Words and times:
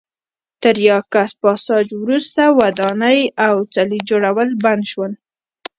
تر 0.61 0.75
یاکس 0.87 1.31
پاساج 1.41 1.87
وروسته 2.03 2.41
ودانۍ 2.59 3.19
او 3.45 3.55
څلي 3.73 3.99
جوړول 4.09 4.49
بند 4.63 4.83
شول. 4.91 5.11